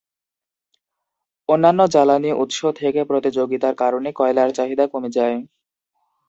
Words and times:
অন্যান্য 1.49 1.81
জ্বালানি 1.93 2.29
উৎস 2.43 2.59
থেকে 2.79 3.01
প্রতিযোগিতার 3.03 3.75
কারণে 3.75 4.09
কয়লার 4.15 4.49
চাহিদা 4.53 4.85
কমে 4.87 5.09
যায়। 5.11 5.37